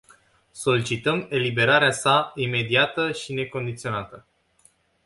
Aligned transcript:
Solicităm 0.51 1.25
eliberarea 1.29 1.91
sa 1.91 2.31
imediată 2.35 3.11
și 3.11 3.33
necondiționată. 3.33 4.25